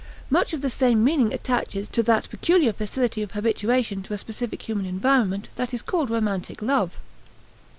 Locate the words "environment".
4.87-5.47